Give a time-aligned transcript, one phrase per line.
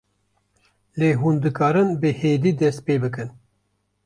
[0.99, 3.29] lê hûn karin bi hêdî dest pê bikin